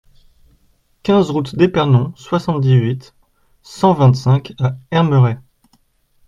quinze 1.03 1.29
route 1.29 1.55
d'Épernon, 1.55 2.11
soixante-dix-huit, 2.15 3.13
cent 3.61 3.93
vingt-cinq 3.93 4.55
à 4.59 4.75
Hermeray 4.89 5.37